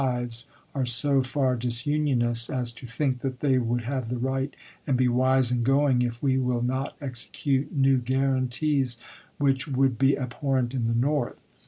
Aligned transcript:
Rives 0.03 0.47
are 0.73 0.83
so 0.83 1.21
far 1.21 1.55
disunionists 1.55 2.49
as 2.49 2.71
to 2.71 2.87
think 2.87 3.21
that 3.21 3.39
they 3.39 3.59
would 3.59 3.81
have 3.81 4.09
the 4.09 4.17
right 4.17 4.51
and 4.87 4.97
be 4.97 5.07
wise 5.07 5.51
in 5.51 5.61
going 5.61 6.01
if 6.01 6.23
we 6.23 6.39
will 6.39 6.63
not 6.63 6.95
execute 6.99 7.71
new 7.71 7.99
guaranties 7.99 8.97
which 9.37 9.67
would 9.67 9.99
be 9.99 10.17
abhorrent 10.17 10.73
in 10.73 10.87
the 10.87 10.95
North. 10.95 11.45